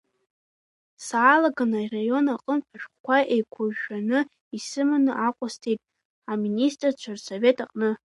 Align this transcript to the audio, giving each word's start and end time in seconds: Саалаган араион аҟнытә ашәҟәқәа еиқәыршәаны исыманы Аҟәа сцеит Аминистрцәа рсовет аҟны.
Саалаган 1.05 1.71
араион 1.81 2.25
аҟнытә 2.35 2.71
ашәҟәқәа 2.75 3.17
еиқәыршәаны 3.33 4.19
исыманы 4.57 5.13
Аҟәа 5.27 5.47
сцеит 5.53 5.79
Аминистрцәа 6.31 7.11
рсовет 7.17 7.57
аҟны. 7.65 7.89